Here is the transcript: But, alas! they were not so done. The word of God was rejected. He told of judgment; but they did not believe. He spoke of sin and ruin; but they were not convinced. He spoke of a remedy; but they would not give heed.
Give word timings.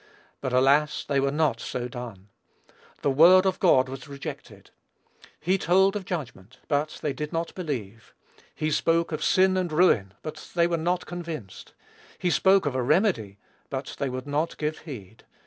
But, 0.41 0.51
alas! 0.51 1.03
they 1.05 1.19
were 1.19 1.29
not 1.29 1.59
so 1.59 1.87
done. 1.87 2.29
The 3.03 3.11
word 3.11 3.45
of 3.45 3.59
God 3.59 3.87
was 3.87 4.07
rejected. 4.07 4.71
He 5.39 5.59
told 5.59 5.95
of 5.95 6.05
judgment; 6.05 6.57
but 6.67 6.97
they 7.03 7.13
did 7.13 7.31
not 7.31 7.53
believe. 7.53 8.11
He 8.55 8.71
spoke 8.71 9.11
of 9.11 9.23
sin 9.23 9.55
and 9.57 9.71
ruin; 9.71 10.15
but 10.23 10.49
they 10.55 10.65
were 10.65 10.75
not 10.75 11.05
convinced. 11.05 11.75
He 12.17 12.31
spoke 12.31 12.65
of 12.65 12.73
a 12.73 12.81
remedy; 12.81 13.37
but 13.69 13.95
they 13.99 14.09
would 14.09 14.25
not 14.25 14.57
give 14.57 14.79
heed. 14.79 15.23